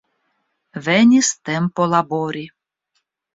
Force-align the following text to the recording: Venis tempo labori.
Venis 0.87 1.29
tempo 1.49 1.87
labori. 1.93 2.43